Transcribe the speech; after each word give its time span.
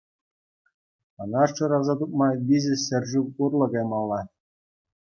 Ӑна 1.25 1.43
шыраса 1.53 1.93
тупма 2.01 2.29
виҫӗ 2.49 2.75
ҫӗршыв 2.87 3.25
урлӑ 3.47 3.67
каймалла. 3.77 4.21